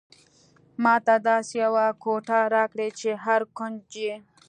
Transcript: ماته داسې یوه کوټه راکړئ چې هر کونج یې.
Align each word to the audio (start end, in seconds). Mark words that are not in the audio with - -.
ماته 0.83 1.15
داسې 1.29 1.53
یوه 1.65 1.85
کوټه 2.03 2.39
راکړئ 2.55 2.89
چې 2.99 3.09
هر 3.23 3.41
کونج 3.57 3.87
یې. 4.05 4.15